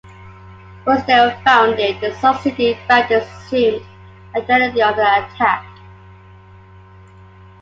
Once 0.87 1.03
they 1.03 1.13
were 1.19 1.37
founded, 1.45 2.01
the 2.01 2.11
Sioux 2.15 2.33
City 2.41 2.75
Bandits 2.87 3.27
assumed 3.45 3.85
identity 4.35 4.81
of 4.81 4.95
the 4.95 5.03
Attack. 5.03 5.63